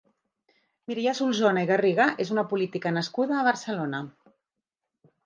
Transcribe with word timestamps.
Mireia 0.91 1.11
Solsona 1.19 1.63
i 1.67 1.69
Garriga 1.71 2.07
és 2.25 2.31
una 2.37 2.45
política 2.53 2.95
nascuda 2.97 3.37
a 3.41 3.45
Barcelona. 3.49 4.01